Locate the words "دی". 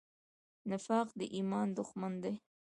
2.23-2.33